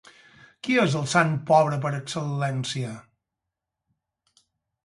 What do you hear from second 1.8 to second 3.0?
per excel·lència?